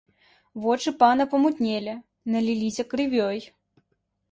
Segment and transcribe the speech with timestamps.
[0.63, 1.95] Вочы пана памутнелі,
[2.35, 3.39] наліліся крывёй.